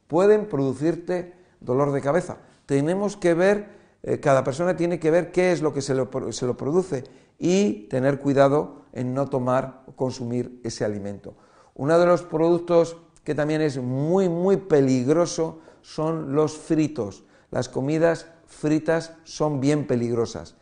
pueden 0.07 0.47
producirte 0.47 1.35
dolor 1.61 1.91
de 1.91 2.01
cabeza. 2.01 2.37
Tenemos 2.67 3.17
que 3.17 3.35
ver, 3.35 3.69
eh, 4.07 4.21
cada 4.21 4.45
persona 4.45 4.77
tiene 4.77 5.01
que 5.01 5.11
ver 5.11 5.33
qué 5.33 5.51
es 5.51 5.63
lo 5.63 5.73
que 5.73 5.81
se 5.81 5.95
lo, 5.95 6.11
se 6.31 6.47
lo 6.47 6.57
produce 6.59 7.05
y 7.39 7.89
tener 7.89 8.21
cuidado 8.21 8.85
en 8.93 9.15
no 9.15 9.31
tomar 9.31 9.83
o 9.87 9.93
consumir 9.93 10.61
ese 10.63 10.85
alimento. 10.85 11.35
Uno 11.75 11.99
de 11.99 12.05
los 12.05 12.23
productos 12.23 12.99
que 13.25 13.35
también 13.35 13.63
es 13.63 13.79
muy, 13.79 14.29
muy 14.29 14.59
peligroso 14.59 15.61
son 15.81 16.35
los 16.35 16.59
fritos, 16.59 17.25
las 17.51 17.71
comidas 17.71 18.27
fritas 18.47 19.15
son 19.25 19.61
bien 19.61 19.87
peligrosas. 19.87 20.55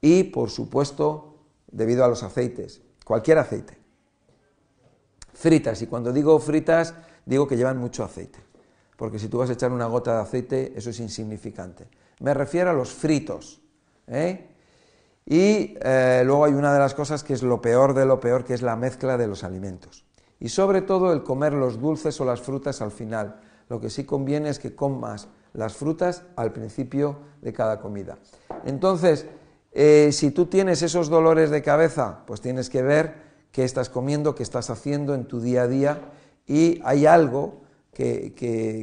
Y, 0.00 0.24
por 0.24 0.50
supuesto, 0.50 1.34
debido 1.70 2.04
a 2.04 2.08
los 2.08 2.22
aceites, 2.22 2.80
cualquier 3.04 3.38
aceite. 3.38 3.76
Fritas, 5.32 5.82
y 5.82 5.88
cuando 5.88 6.12
digo 6.12 6.38
fritas, 6.38 6.94
digo 7.26 7.48
que 7.48 7.56
llevan 7.56 7.78
mucho 7.78 8.04
aceite. 8.04 8.38
Porque 8.96 9.18
si 9.18 9.26
tú 9.28 9.38
vas 9.38 9.50
a 9.50 9.54
echar 9.54 9.72
una 9.72 9.86
gota 9.86 10.14
de 10.14 10.22
aceite, 10.22 10.72
eso 10.76 10.90
es 10.90 11.00
insignificante. 11.00 11.88
Me 12.20 12.34
refiero 12.34 12.70
a 12.70 12.72
los 12.72 12.92
fritos. 12.92 13.60
¿eh? 14.06 14.48
Y 15.26 15.76
eh, 15.80 16.22
luego 16.24 16.44
hay 16.44 16.52
una 16.52 16.72
de 16.72 16.78
las 16.78 16.94
cosas 16.94 17.24
que 17.24 17.32
es 17.32 17.42
lo 17.42 17.60
peor 17.60 17.94
de 17.94 18.06
lo 18.06 18.20
peor, 18.20 18.44
que 18.44 18.54
es 18.54 18.62
la 18.62 18.76
mezcla 18.76 19.16
de 19.16 19.26
los 19.26 19.44
alimentos. 19.44 20.04
Y 20.40 20.48
sobre 20.48 20.82
todo 20.82 21.12
el 21.12 21.22
comer 21.22 21.52
los 21.52 21.80
dulces 21.80 22.20
o 22.20 22.24
las 22.24 22.40
frutas 22.40 22.82
al 22.82 22.90
final. 22.90 23.40
Lo 23.68 23.80
que 23.80 23.88
sí 23.88 24.04
conviene 24.04 24.50
es 24.50 24.58
que 24.58 24.74
comas 24.74 25.28
las 25.54 25.74
frutas 25.74 26.24
al 26.36 26.52
principio 26.52 27.16
de 27.40 27.52
cada 27.52 27.80
comida. 27.80 28.18
Entonces, 28.66 29.26
eh, 29.72 30.10
si 30.12 30.30
tú 30.30 30.46
tienes 30.46 30.82
esos 30.82 31.08
dolores 31.08 31.50
de 31.50 31.62
cabeza, 31.62 32.20
pues 32.26 32.40
tienes 32.40 32.68
que 32.68 32.82
ver 32.82 33.14
qué 33.50 33.64
estás 33.64 33.88
comiendo, 33.88 34.34
qué 34.34 34.42
estás 34.42 34.68
haciendo 34.70 35.14
en 35.14 35.24
tu 35.26 35.40
día 35.40 35.62
a 35.62 35.68
día 35.68 36.00
y 36.46 36.80
hay 36.84 37.06
algo 37.06 37.62
que, 37.94 38.34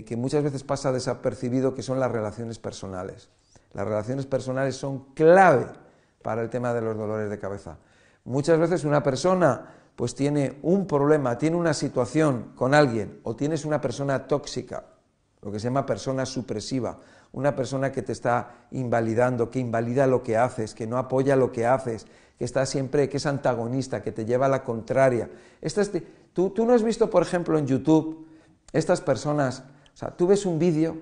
que 0.08 0.18
muchas 0.18 0.44
veces 0.44 0.64
pasa 0.64 0.92
desapercibido 0.92 1.76
que 1.76 1.84
son 1.84 2.00
las 2.00 2.12
relaciones 2.12 2.58
personales. 2.58 3.30
Las 3.74 3.86
relaciones 3.86 4.26
personales 4.26 4.76
son 4.76 5.14
clave 5.14 5.68
para 6.22 6.42
el 6.42 6.50
tema 6.50 6.74
de 6.74 6.82
los 6.82 6.98
dolores 6.98 7.30
de 7.30 7.38
cabeza. 7.38 7.78
Muchas 8.24 8.60
veces 8.60 8.84
una 8.86 9.04
persona 9.04 9.76
pues 9.96 10.16
tiene 10.16 10.58
un 10.64 10.88
problema, 10.88 11.38
tiene 11.38 11.58
una 11.58 11.74
situación 11.74 12.54
con 12.56 12.74
alguien 12.74 13.20
o 13.24 13.36
tienes 13.36 13.66
una 13.66 13.80
persona 13.80 14.28
tóxica 14.28 14.86
lo 15.42 15.52
que 15.52 15.60
se 15.60 15.66
llama 15.66 15.86
persona 15.86 16.26
supresiva, 16.26 17.00
una 17.34 17.56
persona 17.56 17.92
que 17.92 18.02
te 18.02 18.12
está 18.12 18.68
invalidando, 18.72 19.50
que 19.50 19.60
invalida 19.60 20.06
lo 20.06 20.22
que 20.22 20.38
haces, 20.38 20.74
que 20.74 20.88
no 20.88 20.98
apoya 20.98 21.36
lo 21.36 21.52
que 21.52 21.66
haces, 21.66 22.06
que 22.38 22.46
está 22.46 22.66
siempre, 22.66 23.10
que 23.10 23.18
es 23.18 23.26
antagonista, 23.26 24.02
que 24.02 24.12
te 24.12 24.26
lleva 24.26 24.46
a 24.46 24.50
la 24.50 24.64
contraria. 24.64 25.30
tú, 26.34 26.52
tú 26.52 26.66
no 26.66 26.74
has 26.74 26.84
visto, 26.84 27.10
por 27.10 27.24
ejemplo, 27.24 27.58
en 27.58 27.66
YouTube, 27.66 28.28
estas 28.74 29.02
personas, 29.02 29.64
o 29.94 29.98
sea, 29.98 30.16
tú 30.16 30.28
ves 30.28 30.46
un 30.46 30.60
vídeo, 30.60 30.98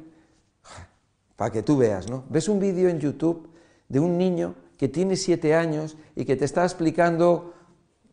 para 1.39 1.51
que 1.51 1.63
tú 1.63 1.77
veas, 1.77 2.09
¿no? 2.09 2.25
Ves 2.29 2.49
un 2.49 2.59
vídeo 2.59 2.89
en 2.89 2.99
YouTube 2.99 3.49
de 3.87 4.01
un 4.01 4.17
niño 4.17 4.55
que 4.77 4.89
tiene 4.89 5.15
siete 5.15 5.55
años 5.55 5.95
y 6.13 6.25
que 6.25 6.35
te 6.35 6.43
está 6.43 6.63
explicando, 6.63 7.53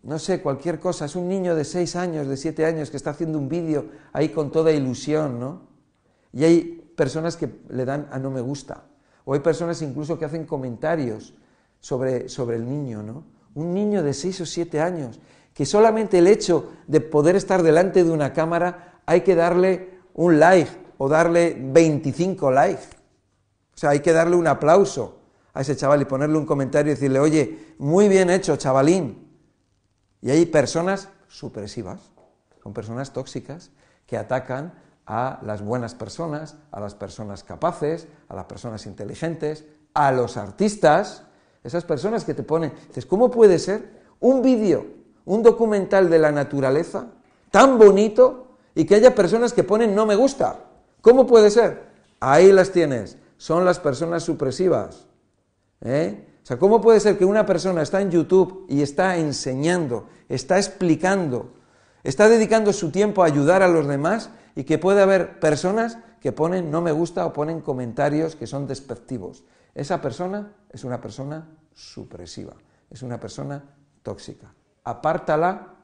no 0.04 0.20
sé, 0.20 0.40
cualquier 0.40 0.78
cosa, 0.78 1.06
es 1.06 1.16
un 1.16 1.28
niño 1.28 1.56
de 1.56 1.64
seis 1.64 1.96
años, 1.96 2.28
de 2.28 2.36
siete 2.36 2.64
años, 2.64 2.88
que 2.88 2.96
está 2.96 3.10
haciendo 3.10 3.38
un 3.38 3.48
vídeo 3.48 3.86
ahí 4.12 4.28
con 4.28 4.52
toda 4.52 4.70
ilusión, 4.70 5.40
¿no? 5.40 5.62
Y 6.32 6.44
hay 6.44 6.92
personas 6.94 7.36
que 7.36 7.50
le 7.68 7.84
dan 7.84 8.08
a 8.12 8.18
no 8.20 8.30
me 8.30 8.40
gusta. 8.40 8.84
O 9.25 9.34
hay 9.34 9.40
personas 9.40 9.82
incluso 9.82 10.16
que 10.18 10.25
hacen 10.25 10.46
comentarios 10.46 11.34
sobre, 11.80 12.28
sobre 12.28 12.56
el 12.56 12.68
niño, 12.68 13.02
¿no? 13.02 13.25
Un 13.54 13.75
niño 13.75 14.04
de 14.04 14.14
6 14.14 14.42
o 14.42 14.46
7 14.46 14.80
años, 14.80 15.18
que 15.52 15.66
solamente 15.66 16.18
el 16.18 16.28
hecho 16.28 16.70
de 16.86 17.00
poder 17.00 17.34
estar 17.34 17.64
delante 17.64 18.04
de 18.04 18.10
una 18.12 18.32
cámara 18.32 18.95
hay 19.06 19.22
que 19.22 19.34
darle 19.34 20.00
un 20.14 20.38
like 20.38 20.70
o 20.98 21.08
darle 21.08 21.56
25 21.58 22.50
likes. 22.50 22.84
O 23.75 23.78
sea, 23.78 23.90
hay 23.90 24.00
que 24.00 24.12
darle 24.12 24.36
un 24.36 24.46
aplauso 24.46 25.20
a 25.54 25.60
ese 25.60 25.76
chaval 25.76 26.02
y 26.02 26.04
ponerle 26.04 26.36
un 26.36 26.46
comentario 26.46 26.92
y 26.92 26.94
decirle, 26.94 27.18
oye, 27.18 27.75
muy 27.78 28.08
bien 28.08 28.30
hecho, 28.30 28.56
chavalín. 28.56 29.26
Y 30.20 30.30
hay 30.30 30.46
personas 30.46 31.08
supresivas, 31.28 32.10
son 32.62 32.72
personas 32.72 33.12
tóxicas 33.12 33.70
que 34.06 34.16
atacan 34.16 34.75
a 35.06 35.38
las 35.42 35.62
buenas 35.62 35.94
personas, 35.94 36.56
a 36.72 36.80
las 36.80 36.94
personas 36.94 37.44
capaces, 37.44 38.08
a 38.28 38.34
las 38.34 38.46
personas 38.46 38.86
inteligentes, 38.86 39.64
a 39.94 40.10
los 40.12 40.36
artistas, 40.36 41.22
esas 41.62 41.84
personas 41.84 42.25
que 42.25 42.34
te 42.34 42.42
ponen, 42.42 42.72
dices, 42.88 43.06
¿cómo 43.06 43.30
puede 43.30 43.58
ser 43.58 44.02
un 44.20 44.42
vídeo, 44.42 44.86
un 45.25 45.42
documental 45.42 46.10
de 46.10 46.18
la 46.18 46.32
naturaleza 46.32 47.06
tan 47.50 47.78
bonito 47.78 48.45
y 48.76 48.85
que 48.85 48.95
haya 48.95 49.14
personas 49.14 49.54
que 49.54 49.64
ponen 49.64 49.95
no 49.95 50.06
me 50.06 50.14
gusta? 50.14 50.61
¿Cómo 51.00 51.26
puede 51.26 51.50
ser? 51.50 51.87
Ahí 52.21 52.52
las 52.52 52.71
tienes, 52.71 53.16
son 53.38 53.64
las 53.64 53.80
personas 53.80 54.23
supresivas. 54.23 55.06
¿eh? 55.80 56.28
O 56.42 56.47
sea, 56.47 56.59
¿cómo 56.59 56.80
puede 56.80 57.00
ser 57.00 57.16
que 57.16 57.25
una 57.25 57.47
persona 57.47 57.83
está 57.83 58.02
en 58.02 58.11
YouTube 58.11 58.66
y 58.68 58.83
está 58.83 59.16
enseñando, 59.16 60.09
está 60.28 60.59
explicando, 60.59 61.54
está 62.04 62.28
dedicando 62.28 62.73
su 62.75 62.90
tiempo 62.90 63.23
a 63.23 63.26
ayudar 63.26 63.62
a 63.62 63.68
los 63.68 63.88
demás 63.88 64.28
y 64.54 64.64
que 64.64 64.78
puede 64.78 65.00
haber 65.00 65.40
personas 65.40 65.99
que 66.21 66.33
ponen 66.33 66.71
no 66.71 66.83
me 66.83 66.92
gusta 66.92 67.25
o 67.25 67.33
ponen 67.33 67.62
comentarios 67.62 68.37
que 68.37 68.47
son 68.47 68.66
despectivos. 68.66 69.45
Esa 69.75 70.02
persona 70.02 70.52
es 70.71 70.85
una 70.85 71.00
persona 71.00 71.49
supresiva, 71.73 72.54
es 72.90 73.02
una 73.02 73.18
persona 73.18 73.64
tóxica. 74.02 74.52
Apártala 74.85 75.75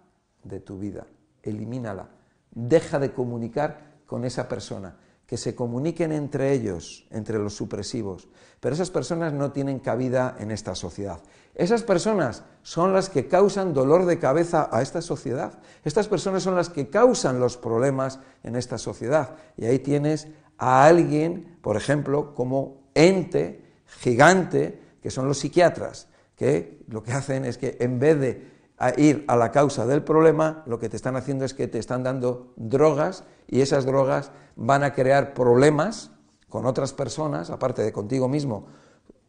de 0.44 0.60
tu 0.60 0.78
vida, 0.78 1.06
elimínala, 1.42 2.08
deja 2.52 2.98
de 2.98 3.12
comunicar 3.12 3.92
con 4.06 4.24
esa 4.24 4.48
persona, 4.48 4.96
que 5.26 5.36
se 5.36 5.54
comuniquen 5.54 6.12
entre 6.12 6.52
ellos, 6.52 7.06
entre 7.10 7.38
los 7.38 7.54
supresivos. 7.54 8.28
Pero 8.60 8.74
esas 8.74 8.90
personas 8.90 9.32
no 9.32 9.50
tienen 9.50 9.78
cabida 9.78 10.36
en 10.38 10.50
esta 10.50 10.74
sociedad. 10.74 11.20
Esas 11.54 11.82
personas 11.82 12.44
son 12.62 12.92
las 12.92 13.08
que 13.08 13.28
causan 13.28 13.72
dolor 13.72 14.04
de 14.04 14.18
cabeza 14.18 14.68
a 14.70 14.82
esta 14.82 15.00
sociedad. 15.00 15.58
Estas 15.84 16.08
personas 16.08 16.42
son 16.42 16.54
las 16.54 16.68
que 16.68 16.88
causan 16.88 17.40
los 17.40 17.56
problemas 17.56 18.20
en 18.42 18.56
esta 18.56 18.78
sociedad. 18.78 19.36
Y 19.56 19.64
ahí 19.64 19.78
tienes 19.78 20.28
a 20.58 20.84
alguien, 20.84 21.58
por 21.62 21.76
ejemplo, 21.76 22.34
como 22.34 22.82
ente 22.94 23.64
gigante, 23.86 24.80
que 25.02 25.10
son 25.10 25.26
los 25.26 25.38
psiquiatras, 25.38 26.08
que 26.36 26.84
lo 26.88 27.02
que 27.02 27.12
hacen 27.12 27.44
es 27.44 27.58
que 27.58 27.76
en 27.80 27.98
vez 27.98 28.20
de 28.20 28.52
ir 28.96 29.24
a 29.28 29.36
la 29.36 29.50
causa 29.52 29.86
del 29.86 30.02
problema, 30.02 30.62
lo 30.66 30.78
que 30.78 30.88
te 30.88 30.96
están 30.96 31.16
haciendo 31.16 31.44
es 31.44 31.54
que 31.54 31.68
te 31.68 31.78
están 31.78 32.02
dando 32.02 32.52
drogas 32.56 33.24
y 33.46 33.60
esas 33.60 33.86
drogas 33.86 34.30
van 34.56 34.82
a 34.82 34.92
crear 34.92 35.34
problemas 35.34 36.10
con 36.48 36.66
otras 36.66 36.92
personas, 36.92 37.50
aparte 37.50 37.82
de 37.82 37.92
contigo 37.92 38.28
mismo, 38.28 38.66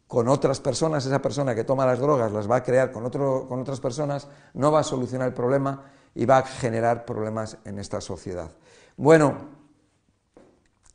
con 0.06 0.28
otras 0.28 0.60
personas, 0.60 1.06
esa 1.06 1.22
persona 1.22 1.54
que 1.54 1.64
toma 1.64 1.86
las 1.86 1.98
drogas 1.98 2.32
las 2.32 2.50
va 2.50 2.56
a 2.56 2.62
crear 2.62 2.92
con, 2.92 3.08
con 3.10 3.60
otras 3.60 3.80
personas, 3.80 4.28
no 4.52 4.70
va 4.70 4.80
a 4.80 4.84
solucionar 4.84 5.28
el 5.28 5.34
problema 5.34 5.84
y 6.14 6.26
va 6.26 6.38
a 6.38 6.42
generar 6.42 7.04
problemas 7.04 7.58
en 7.64 7.78
esta 7.78 8.00
sociedad. 8.00 8.50
Bueno, 8.96 9.34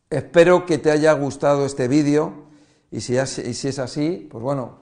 espero 0.10 0.66
que 0.66 0.78
te 0.78 0.92
haya 0.92 1.14
gustado 1.14 1.66
este 1.66 1.88
vídeo 1.88 2.46
y 2.92 3.02
si, 3.02 3.16
y 3.16 3.54
si 3.54 3.68
es 3.68 3.80
así, 3.80 4.28
pues 4.32 4.44
bueno, 4.44 4.80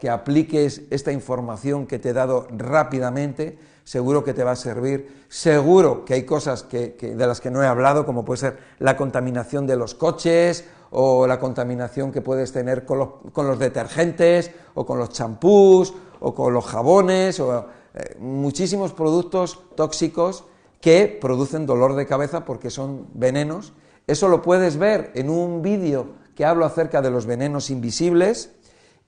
que 0.00 0.10
apliques 0.10 0.82
esta 0.90 1.12
información 1.12 1.86
que 1.86 1.98
te 1.98 2.10
he 2.10 2.12
dado 2.12 2.46
rápidamente, 2.50 3.58
seguro 3.84 4.24
que 4.24 4.34
te 4.34 4.44
va 4.44 4.52
a 4.52 4.56
servir, 4.56 5.24
seguro 5.28 6.04
que 6.04 6.14
hay 6.14 6.24
cosas 6.24 6.68
de 6.70 7.14
las 7.16 7.40
que 7.40 7.50
no 7.50 7.62
he 7.62 7.66
hablado, 7.66 8.04
como 8.04 8.24
puede 8.24 8.38
ser 8.38 8.58
la 8.78 8.96
contaminación 8.96 9.66
de 9.66 9.76
los 9.76 9.94
coches 9.94 10.64
o 10.90 11.26
la 11.26 11.38
contaminación 11.38 12.12
que 12.12 12.20
puedes 12.20 12.52
tener 12.52 12.84
con 12.84 12.98
los, 13.34 13.58
detergentes 13.58 14.50
o 14.74 14.86
con 14.86 14.98
los 14.98 15.10
champús 15.10 15.94
o 16.20 16.34
con 16.34 16.52
los 16.52 16.64
jabones 16.64 17.40
o 17.40 17.66
eh, 17.94 18.16
muchísimos 18.18 18.92
productos 18.92 19.60
tóxicos 19.74 20.44
que 20.80 21.18
producen 21.20 21.66
dolor 21.66 21.96
de 21.96 22.06
cabeza 22.06 22.44
porque 22.44 22.70
son 22.70 23.06
venenos. 23.14 23.72
Eso 24.06 24.28
lo 24.28 24.42
puedes 24.42 24.76
ver 24.76 25.10
en 25.14 25.30
un 25.30 25.62
vídeo 25.62 26.08
que 26.34 26.44
hablo 26.44 26.64
acerca 26.64 27.02
de 27.02 27.10
los 27.10 27.26
venenos 27.26 27.70
invisibles, 27.70 28.52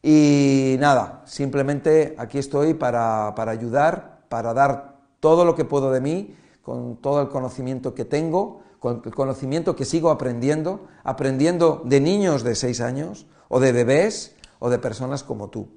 y 0.03 0.77
nada, 0.79 1.23
simplemente 1.27 2.15
aquí 2.19 2.39
estoy 2.39 2.75
para, 2.75 3.35
ayudar, 3.37 4.21
para 4.29 4.55
dar 4.55 4.97
todo 5.21 5.45
lo 5.45 5.55
que 5.55 5.65
puedo 5.65 5.91
de 5.91 6.01
mí, 6.01 6.37
con 6.63 6.97
todo 6.97 7.21
el 7.21 7.29
conocimiento 7.29 7.95
que 7.95 8.05
tengo, 8.05 8.63
con 8.79 9.03
el 9.05 9.15
conocimiento 9.15 9.75
que 9.75 9.85
sigo 9.85 10.11
aprendiendo, 10.11 10.87
aprendiendo 11.03 11.83
de 11.85 12.01
niños 12.01 12.45
de 12.45 12.55
6 12.55 12.81
años, 12.81 13.27
o 13.49 13.59
de 13.59 13.73
bebés, 13.73 14.37
o 14.61 14.71
de 14.71 14.79
personas 14.79 15.25
como 15.25 15.49
tú. 15.49 15.69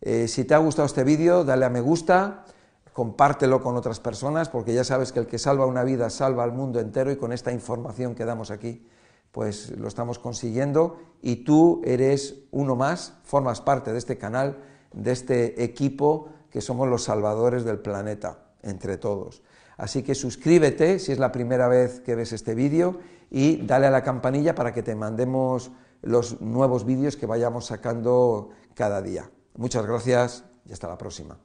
Eh, 0.00 0.26
si 0.26 0.44
te 0.44 0.54
ha 0.54 0.58
gustado 0.58 0.86
este 0.86 1.04
vídeo, 1.04 1.44
dale 1.44 1.64
a 1.64 1.70
me 1.70 1.80
gusta, 1.80 2.44
compártelo 2.92 3.62
con 3.62 3.76
otras 3.76 4.00
personas, 4.00 4.48
porque 4.48 4.74
ya 4.74 4.82
sabes 4.82 5.12
que 5.12 5.20
el 5.20 5.26
que 5.26 5.38
salva 5.38 5.66
una 5.66 5.84
vida 5.84 6.10
salva 6.10 6.42
al 6.42 6.52
mundo 6.52 6.80
entero 6.80 7.12
y 7.12 7.16
con 7.16 7.32
esta 7.32 7.52
información 7.52 8.16
que 8.16 8.24
damos 8.24 8.50
aquí 8.50 8.84
pues 9.32 9.70
lo 9.76 9.88
estamos 9.88 10.18
consiguiendo 10.18 10.98
y 11.22 11.36
tú 11.36 11.80
eres 11.84 12.36
uno 12.50 12.76
más, 12.76 13.14
formas 13.24 13.60
parte 13.60 13.92
de 13.92 13.98
este 13.98 14.18
canal, 14.18 14.58
de 14.92 15.12
este 15.12 15.64
equipo 15.64 16.28
que 16.50 16.60
somos 16.60 16.88
los 16.88 17.04
salvadores 17.04 17.64
del 17.64 17.78
planeta, 17.78 18.44
entre 18.62 18.98
todos. 18.98 19.42
Así 19.78 20.02
que 20.02 20.14
suscríbete 20.14 20.98
si 20.98 21.12
es 21.12 21.18
la 21.18 21.32
primera 21.32 21.66
vez 21.66 22.00
que 22.00 22.14
ves 22.14 22.32
este 22.32 22.54
vídeo 22.54 22.98
y 23.30 23.66
dale 23.66 23.86
a 23.86 23.90
la 23.90 24.04
campanilla 24.04 24.54
para 24.54 24.74
que 24.74 24.82
te 24.82 24.94
mandemos 24.94 25.72
los 26.02 26.40
nuevos 26.40 26.84
vídeos 26.84 27.16
que 27.16 27.26
vayamos 27.26 27.66
sacando 27.66 28.50
cada 28.74 29.00
día. 29.00 29.30
Muchas 29.56 29.86
gracias 29.86 30.44
y 30.68 30.72
hasta 30.72 30.88
la 30.88 30.98
próxima. 30.98 31.38